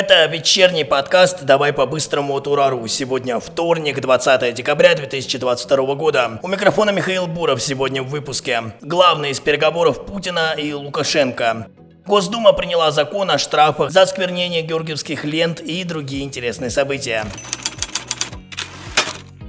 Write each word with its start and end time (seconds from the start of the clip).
Это 0.00 0.26
вечерний 0.26 0.84
подкаст 0.84 1.42
«Давай 1.42 1.72
по-быстрому 1.72 2.34
от 2.34 2.46
Урару». 2.46 2.86
Сегодня 2.86 3.40
вторник, 3.40 4.00
20 4.00 4.54
декабря 4.54 4.94
2022 4.94 5.94
года. 5.96 6.38
У 6.40 6.46
микрофона 6.46 6.90
Михаил 6.90 7.26
Буров 7.26 7.60
сегодня 7.60 8.04
в 8.04 8.06
выпуске. 8.06 8.74
Главное 8.80 9.30
из 9.30 9.40
переговоров 9.40 10.06
Путина 10.06 10.54
и 10.56 10.72
Лукашенко. 10.72 11.66
Госдума 12.06 12.52
приняла 12.52 12.92
закон 12.92 13.28
о 13.32 13.38
штрафах 13.38 13.90
за 13.90 14.02
осквернение 14.02 14.62
георгиевских 14.62 15.24
лент 15.24 15.58
и 15.58 15.82
другие 15.82 16.22
интересные 16.22 16.70
события. 16.70 17.24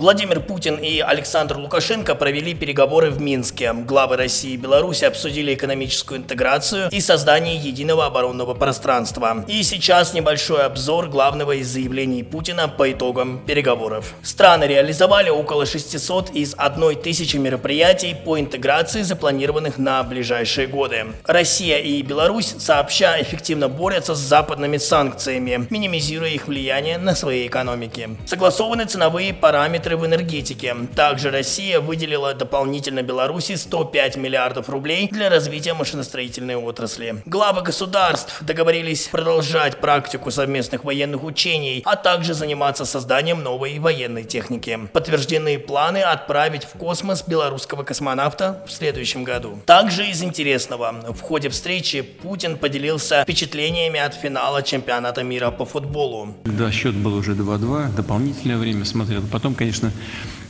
Владимир 0.00 0.40
Путин 0.40 0.76
и 0.76 1.00
Александр 1.00 1.58
Лукашенко 1.58 2.14
провели 2.14 2.54
переговоры 2.54 3.10
в 3.10 3.20
Минске. 3.20 3.74
Главы 3.74 4.16
России 4.16 4.52
и 4.52 4.56
Беларуси 4.56 5.04
обсудили 5.04 5.52
экономическую 5.52 6.20
интеграцию 6.20 6.88
и 6.90 7.00
создание 7.00 7.56
единого 7.56 8.06
оборонного 8.06 8.54
пространства. 8.54 9.44
И 9.46 9.62
сейчас 9.62 10.14
небольшой 10.14 10.64
обзор 10.64 11.10
главного 11.10 11.52
из 11.52 11.68
заявлений 11.68 12.22
Путина 12.22 12.66
по 12.66 12.90
итогам 12.90 13.40
переговоров. 13.40 14.14
Страны 14.22 14.64
реализовали 14.64 15.28
около 15.28 15.66
600 15.66 16.30
из 16.30 16.54
1000 16.54 17.38
мероприятий 17.38 18.16
по 18.24 18.40
интеграции, 18.40 19.02
запланированных 19.02 19.76
на 19.76 20.02
ближайшие 20.02 20.66
годы. 20.66 21.08
Россия 21.26 21.76
и 21.76 22.00
Беларусь 22.00 22.54
сообща 22.58 23.20
эффективно 23.20 23.68
борются 23.68 24.14
с 24.14 24.18
западными 24.18 24.78
санкциями, 24.78 25.66
минимизируя 25.68 26.30
их 26.30 26.48
влияние 26.48 26.96
на 26.96 27.14
свои 27.14 27.46
экономики. 27.46 28.08
Согласованы 28.24 28.86
ценовые 28.86 29.34
параметры 29.34 29.89
параметры 29.90 29.96
в 29.96 30.06
энергетике. 30.06 30.76
Также 30.94 31.30
Россия 31.30 31.80
выделила 31.80 32.34
дополнительно 32.34 33.02
Беларуси 33.02 33.56
105 33.56 34.16
миллиардов 34.16 34.68
рублей 34.68 35.08
для 35.10 35.30
развития 35.30 35.74
машиностроительной 35.74 36.56
отрасли. 36.56 37.22
Главы 37.26 37.62
государств 37.62 38.42
договорились 38.42 39.08
продолжать 39.08 39.80
практику 39.80 40.30
совместных 40.30 40.84
военных 40.84 41.24
учений, 41.24 41.82
а 41.84 41.96
также 41.96 42.34
заниматься 42.34 42.84
созданием 42.84 43.42
новой 43.42 43.78
военной 43.78 44.24
техники. 44.24 44.78
Подтверждены 44.92 45.58
планы 45.58 45.98
отправить 45.98 46.64
в 46.64 46.78
космос 46.78 47.24
белорусского 47.26 47.82
космонавта 47.82 48.62
в 48.66 48.70
следующем 48.70 49.24
году. 49.24 49.58
Также 49.66 50.06
из 50.06 50.22
интересного, 50.22 50.94
в 51.08 51.20
ходе 51.20 51.48
встречи 51.48 52.02
Путин 52.02 52.56
поделился 52.56 53.22
впечатлениями 53.22 54.00
от 54.00 54.14
финала 54.14 54.62
чемпионата 54.62 55.22
мира 55.22 55.50
по 55.50 55.64
футболу. 55.64 56.34
Да, 56.44 56.70
счет 56.70 56.94
был 56.94 57.14
уже 57.14 57.32
2-2, 57.32 57.94
дополнительное 57.96 58.56
время 58.56 58.84
смотрел. 58.84 59.22
Потом, 59.32 59.54
конечно, 59.54 59.79
конечно, 59.80 59.92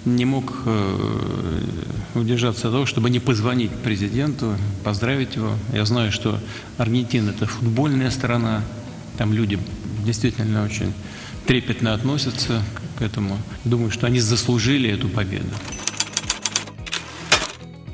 не 0.05 0.25
мог 0.25 0.53
э, 0.65 1.61
удержаться 2.15 2.69
от 2.69 2.75
того, 2.75 2.87
чтобы 2.87 3.11
не 3.11 3.21
позвонить 3.21 3.71
президенту, 3.71 4.57
поздравить 4.83 5.37
его. 5.37 5.53
Я 5.73 5.85
знаю, 5.85 6.11
что 6.11 6.39
Аргентина– 6.79 7.31
это 7.37 7.47
футбольная 7.47 8.11
страна, 8.11 8.63
там 9.19 9.33
люди 9.33 9.59
действительно 10.05 10.65
очень 10.65 10.93
трепетно 11.47 11.95
относятся 11.95 12.63
к 12.99 13.03
этому. 13.03 13.37
Думаю, 13.65 13.91
что 13.91 14.07
они 14.07 14.21
заслужили 14.21 14.91
эту 14.91 15.09
победу. 15.09 15.49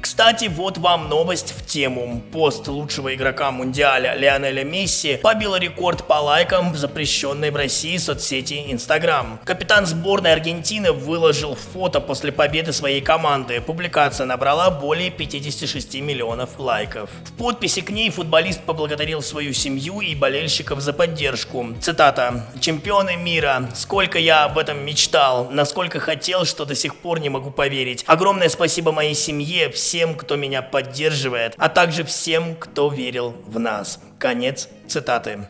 Кстати, 0.01 0.47
вот 0.47 0.79
вам 0.79 1.09
новость 1.09 1.55
в 1.57 1.66
тему. 1.67 2.23
Пост 2.33 2.69
лучшего 2.69 3.15
игрока 3.15 3.51
Мундиаля 3.51 4.15
Лионеля 4.15 4.65
Месси 4.65 5.19
побил 5.23 5.57
рекорд 5.57 6.05
по 6.07 6.15
лайкам 6.15 6.73
в 6.73 6.77
запрещенной 6.77 7.51
в 7.51 7.57
России 7.57 7.97
соцсети 7.97 8.73
Инстаграм. 8.73 9.41
Капитан 9.45 9.87
сборной 9.87 10.33
Аргентины 10.33 10.93
выложил 10.93 11.55
фото 11.55 12.01
после 12.01 12.33
победы 12.33 12.73
своей 12.73 13.01
команды. 13.01 13.61
Публикация 13.61 14.27
набрала 14.27 14.71
более 14.71 15.11
56 15.11 16.01
миллионов 16.01 16.59
лайков. 16.59 17.11
В 17.25 17.33
подписи 17.33 17.81
к 17.81 17.91
ней 17.91 18.11
футболист 18.11 18.63
поблагодарил 18.63 19.23
свою 19.23 19.53
семью 19.53 20.01
и 20.01 20.15
болельщиков 20.15 20.81
за 20.81 20.93
поддержку. 20.93 21.67
Цитата. 21.81 22.47
«Чемпионы 22.61 23.17
мира. 23.17 23.69
Сколько 23.75 24.19
я 24.19 24.45
об 24.45 24.59
этом 24.59 24.85
мечтал. 24.85 25.49
Насколько 25.51 26.01
хотел, 26.01 26.45
что 26.45 26.65
до 26.65 26.75
сих 26.75 26.95
пор 26.97 27.21
не 27.21 27.29
могу 27.29 27.51
поверить. 27.51 28.05
Огромное 28.07 28.49
спасибо 28.49 28.93
моей 28.93 29.15
семье, 29.15 29.71
всем 29.71 30.15
кто 30.15 30.37
меня 30.37 30.63
поддерживает, 30.63 31.56
а 31.59 31.69
также 31.69 32.05
всем, 32.05 32.57
кто 32.57 32.89
верил 32.89 33.35
в 33.47 33.59
нас. 33.59 34.01
Конец 34.19 34.69
цитаты. 34.89 35.49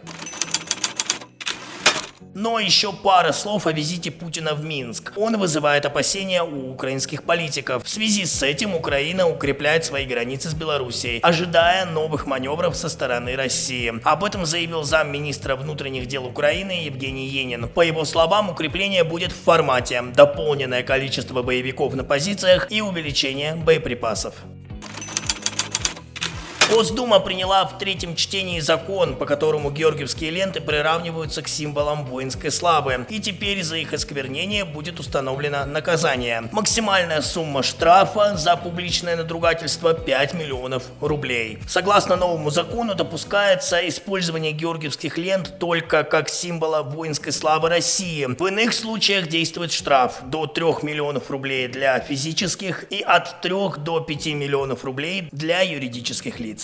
Но 2.38 2.58
еще 2.58 2.92
пара 2.92 3.32
слов 3.32 3.66
о 3.66 3.72
визите 3.72 4.10
Путина 4.10 4.52
в 4.52 4.62
Минск. 4.62 5.14
Он 5.16 5.38
вызывает 5.38 5.86
опасения 5.86 6.42
у 6.42 6.72
украинских 6.72 7.22
политиков. 7.22 7.82
В 7.82 7.88
связи 7.88 8.26
с 8.26 8.42
этим 8.42 8.74
Украина 8.74 9.26
укрепляет 9.26 9.86
свои 9.86 10.04
границы 10.04 10.50
с 10.50 10.52
Белоруссией, 10.54 11.20
ожидая 11.20 11.86
новых 11.86 12.26
маневров 12.26 12.76
со 12.76 12.90
стороны 12.90 13.36
России. 13.36 13.90
Об 14.04 14.22
этом 14.22 14.44
заявил 14.44 14.82
замминистра 14.82 15.56
внутренних 15.56 16.08
дел 16.08 16.26
Украины 16.26 16.72
Евгений 16.72 17.26
Енин. 17.26 17.70
По 17.70 17.80
его 17.80 18.04
словам, 18.04 18.50
укрепление 18.50 19.02
будет 19.02 19.32
в 19.32 19.42
формате 19.42 20.02
дополненное 20.14 20.82
количество 20.82 21.42
боевиков 21.42 21.94
на 21.94 22.04
позициях 22.04 22.66
и 22.70 22.82
увеличение 22.82 23.54
боеприпасов. 23.54 24.34
Госдума 26.68 27.20
приняла 27.20 27.64
в 27.64 27.78
третьем 27.78 28.16
чтении 28.16 28.58
закон, 28.58 29.14
по 29.14 29.24
которому 29.24 29.70
георгиевские 29.70 30.30
ленты 30.30 30.60
приравниваются 30.60 31.40
к 31.40 31.48
символам 31.48 32.04
воинской 32.04 32.50
славы, 32.50 33.06
и 33.08 33.20
теперь 33.20 33.62
за 33.62 33.76
их 33.76 33.92
осквернение 33.92 34.64
будет 34.64 34.98
установлено 34.98 35.64
наказание. 35.64 36.48
Максимальная 36.50 37.22
сумма 37.22 37.62
штрафа 37.62 38.36
за 38.36 38.56
публичное 38.56 39.16
надругательство 39.16 39.94
5 39.94 40.34
миллионов 40.34 40.82
рублей. 41.00 41.60
Согласно 41.68 42.16
новому 42.16 42.50
закону 42.50 42.96
допускается 42.96 43.88
использование 43.88 44.50
георгиевских 44.50 45.18
лент 45.18 45.60
только 45.60 46.02
как 46.02 46.28
символа 46.28 46.82
воинской 46.82 47.32
славы 47.32 47.68
России. 47.68 48.24
В 48.26 48.44
иных 48.44 48.74
случаях 48.74 49.28
действует 49.28 49.70
штраф 49.70 50.18
до 50.24 50.48
3 50.48 50.64
миллионов 50.82 51.30
рублей 51.30 51.68
для 51.68 52.00
физических 52.00 52.90
и 52.90 53.02
от 53.02 53.40
3 53.40 53.50
до 53.78 54.00
5 54.00 54.26
миллионов 54.34 54.84
рублей 54.84 55.28
для 55.30 55.60
юридических 55.60 56.40
лиц. 56.40 56.55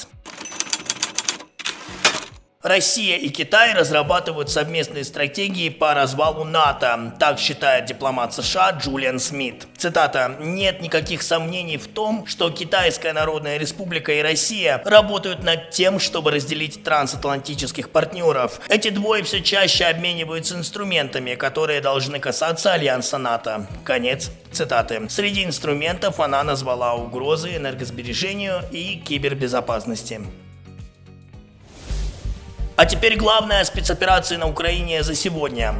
Россия 2.72 3.18
и 3.18 3.28
Китай 3.28 3.74
разрабатывают 3.74 4.48
совместные 4.48 5.04
стратегии 5.04 5.68
по 5.68 5.92
развалу 5.92 6.44
НАТО, 6.44 7.12
так 7.18 7.38
считает 7.38 7.84
дипломат 7.84 8.32
США 8.32 8.70
Джулиан 8.70 9.18
Смит. 9.18 9.66
Цитата. 9.76 10.36
«Нет 10.40 10.80
никаких 10.80 11.20
сомнений 11.20 11.76
в 11.76 11.86
том, 11.86 12.24
что 12.26 12.48
Китайская 12.48 13.12
Народная 13.12 13.58
Республика 13.58 14.12
и 14.12 14.22
Россия 14.22 14.80
работают 14.86 15.42
над 15.42 15.68
тем, 15.68 16.00
чтобы 16.00 16.30
разделить 16.30 16.82
трансатлантических 16.82 17.90
партнеров. 17.90 18.58
Эти 18.70 18.88
двое 18.88 19.22
все 19.22 19.42
чаще 19.42 19.84
обмениваются 19.84 20.54
инструментами, 20.54 21.34
которые 21.34 21.82
должны 21.82 22.20
касаться 22.20 22.72
альянса 22.72 23.18
НАТО». 23.18 23.66
Конец 23.84 24.30
цитаты. 24.50 25.10
Среди 25.10 25.44
инструментов 25.44 26.20
она 26.20 26.42
назвала 26.42 26.94
угрозы 26.94 27.54
энергосбережению 27.54 28.62
и 28.72 28.96
кибербезопасности. 28.96 30.22
А 32.74 32.86
теперь 32.86 33.16
главная 33.16 33.64
спецоперация 33.64 34.38
на 34.38 34.48
Украине 34.48 35.02
за 35.02 35.14
сегодня. 35.14 35.74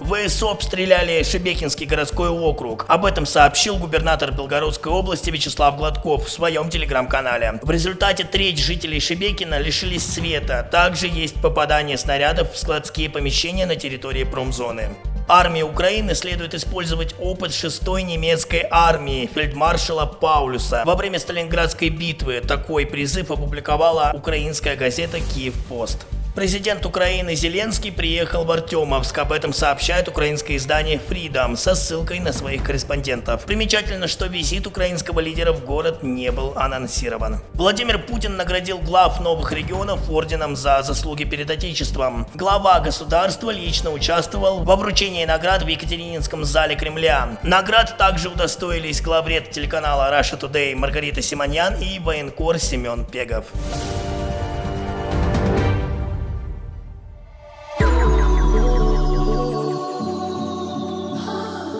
ВСО 0.00 0.52
обстреляли 0.52 1.22
Шебекинский 1.22 1.84
городской 1.84 2.30
округ. 2.30 2.86
Об 2.88 3.04
этом 3.04 3.26
сообщил 3.26 3.76
губернатор 3.76 4.32
Белгородской 4.32 4.90
области 4.90 5.28
Вячеслав 5.28 5.76
Гладков 5.76 6.26
в 6.26 6.30
своем 6.30 6.70
телеграм-канале. 6.70 7.60
В 7.62 7.70
результате 7.70 8.24
треть 8.24 8.58
жителей 8.58 9.00
Шебекина 9.00 9.58
лишились 9.58 10.06
света. 10.06 10.66
Также 10.70 11.08
есть 11.08 11.40
попадание 11.42 11.98
снарядов 11.98 12.54
в 12.54 12.58
складские 12.58 13.10
помещения 13.10 13.66
на 13.66 13.76
территории 13.76 14.24
промзоны. 14.24 14.88
Армии 15.28 15.60
Украины 15.62 16.14
следует 16.14 16.54
использовать 16.54 17.14
опыт 17.20 17.50
6-й 17.50 18.02
немецкой 18.02 18.64
армии 18.70 19.28
фельдмаршала 19.34 20.06
Паулюса. 20.06 20.84
Во 20.86 20.94
время 20.94 21.18
Сталинградской 21.18 21.90
битвы 21.90 22.40
такой 22.40 22.86
призыв 22.86 23.30
опубликовала 23.30 24.12
украинская 24.14 24.76
газета 24.76 25.18
«Киев-Пост». 25.20 26.06
Президент 26.38 26.86
Украины 26.86 27.34
Зеленский 27.34 27.90
приехал 27.90 28.44
в 28.44 28.52
Артемовск. 28.52 29.18
Об 29.18 29.32
этом 29.32 29.52
сообщает 29.52 30.06
украинское 30.06 30.56
издание 30.56 31.00
Freedom 31.08 31.56
со 31.56 31.74
ссылкой 31.74 32.20
на 32.20 32.32
своих 32.32 32.62
корреспондентов. 32.62 33.44
Примечательно, 33.44 34.06
что 34.06 34.26
визит 34.26 34.64
украинского 34.68 35.18
лидера 35.18 35.52
в 35.52 35.64
город 35.64 36.04
не 36.04 36.30
был 36.30 36.52
анонсирован. 36.54 37.40
Владимир 37.54 37.98
Путин 37.98 38.36
наградил 38.36 38.78
глав 38.78 39.20
новых 39.20 39.50
регионов 39.50 40.08
орденом 40.08 40.54
за 40.54 40.82
заслуги 40.84 41.24
перед 41.24 41.50
Отечеством. 41.50 42.28
Глава 42.34 42.78
государства 42.78 43.50
лично 43.50 43.90
участвовал 43.90 44.62
в 44.62 44.70
обручении 44.70 45.24
наград 45.24 45.64
в 45.64 45.66
Екатерининском 45.66 46.44
зале 46.44 46.76
Кремля. 46.76 47.36
Наград 47.42 47.96
также 47.98 48.28
удостоились 48.28 49.00
главред 49.00 49.50
телеканала 49.50 50.08
Russia 50.12 50.38
Today 50.38 50.76
Маргарита 50.76 51.20
Симоньян 51.20 51.74
и 51.82 51.98
военкор 51.98 52.60
Семен 52.60 53.04
Пегов. 53.04 53.46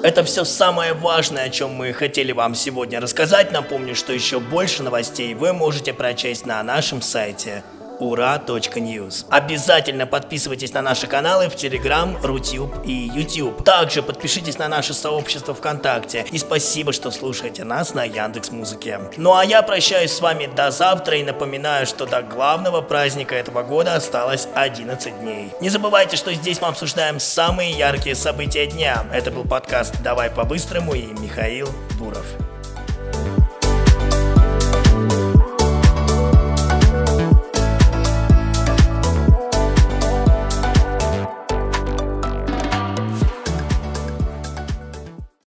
Это 0.09 0.25
все 0.25 0.45
самое 0.45 0.95
важное, 0.95 1.43
о 1.45 1.49
чем 1.51 1.75
мы 1.75 1.93
хотели 1.93 2.33
вам 2.33 2.55
сегодня 2.55 2.99
рассказать. 2.99 3.53
Напомню, 3.53 3.95
что 3.95 4.15
еще 4.15 4.41
больше 4.41 4.83
новостей 4.83 5.35
вы 5.35 5.53
можете 5.53 5.93
прочесть 5.93 6.47
на 6.47 6.63
нашем 6.63 7.03
сайте 7.03 7.63
ура.news. 7.99 9.27
Обязательно 9.31 10.07
подписывайтесь 10.07 10.73
на 10.73 10.83
наши 10.83 11.07
каналы 11.07 11.49
в 11.49 11.55
Telegram, 11.55 12.17
Рутюб 12.23 12.75
и 12.85 12.93
YouTube. 12.93 13.65
Также 13.65 14.03
подпишитесь 14.03 14.59
на 14.59 14.69
наше 14.69 14.95
сообщество 14.95 15.55
ВКонтакте. 15.55 16.27
И 16.31 16.39
спасибо, 16.39 16.93
что 16.93 17.11
слушаете 17.11 17.65
нас 17.65 17.95
на 17.95 18.05
Яндекс 18.05 18.51
Музыке. 18.51 19.01
Ну 19.17 19.35
а 19.35 19.45
я 19.45 19.63
прощаюсь 19.63 20.13
с 20.13 20.21
вами 20.21 20.47
до 20.47 20.71
завтра 20.71 21.17
и 21.17 21.23
напоминаю, 21.25 21.87
что 21.87 22.07
до 22.07 22.23
главного 22.23 22.81
праздника 22.81 23.35
этого 23.35 23.63
года 23.63 23.95
осталось 23.95 24.49
11 24.55 25.21
дней. 25.21 25.51
Не 25.61 25.69
забывайте, 25.69 26.17
что 26.17 26.33
здесь 26.33 26.61
мы 26.61 26.69
обсуждаем 26.69 27.21
самые 27.21 27.73
яркие 27.73 28.15
события 28.15 28.67
дня. 28.67 29.05
Это 29.13 29.31
был 29.31 29.45
подкаст 29.45 29.95
«Давай 30.03 30.31
по-быстрому» 30.31 30.95
и 30.95 31.07
Михаил 31.07 31.69
Дуров. 31.99 32.48